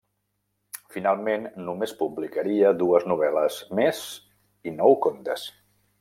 [0.95, 4.01] Finalment només publicaria dues novel·les més
[4.71, 5.45] i nou contes.